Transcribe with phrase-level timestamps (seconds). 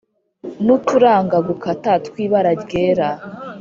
[0.65, 3.09] n'uturanga gukata tw'ibara ryera.